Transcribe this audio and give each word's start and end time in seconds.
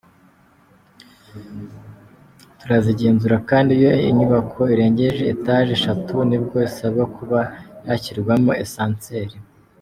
Turazigenzura 2.59 3.37
kandi 3.49 3.71
iyo 3.79 3.93
inyubako 4.09 4.61
irengeje 4.73 5.23
etaje 5.33 5.71
eshatu 5.77 6.15
nibwo 6.29 6.57
isabwa 6.69 7.03
kuba 7.15 7.39
yashyirwamo 7.87 8.51
asanseri.” 8.65 9.35